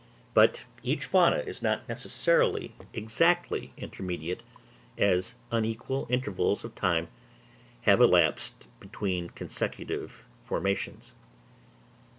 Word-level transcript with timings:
But 0.33 0.63
each 0.81 1.05
fauna 1.05 1.43
is 1.45 1.61
not 1.61 1.87
necessarily 1.87 2.73
exactly 2.91 3.71
intermediate, 3.77 4.41
as 4.97 5.35
unequal 5.51 6.07
intervals 6.09 6.63
of 6.65 6.73
time 6.73 7.07
have 7.83 8.01
elapsed 8.01 8.65
between 8.79 9.29
consecutive 9.29 10.25
formations. 10.41 11.11